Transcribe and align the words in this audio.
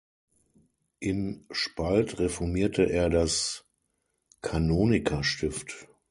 In 0.99 1.45
Spalt 1.51 2.17
reformierte 2.17 2.85
er 2.89 3.11
das 3.11 3.65
Kanonikerstift. 4.41 5.87